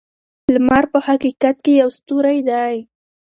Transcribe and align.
لمر 0.53 0.83
په 0.93 0.99
حقیقت 1.07 1.55
کې 1.65 1.71
یو 1.81 1.89
ستوری 1.97 2.39
دی. 2.49 2.75